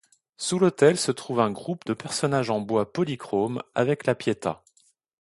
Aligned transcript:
Sous 0.35 0.57
l'autel 0.57 0.97
se 0.97 1.11
trouve 1.11 1.39
un 1.41 1.51
groupe 1.51 1.85
de 1.85 1.93
personnages 1.93 2.49
en 2.49 2.59
bois 2.59 2.91
polychrome 2.91 3.61
avec 3.75 4.07
la 4.07 4.15
Pietà. 4.15 4.63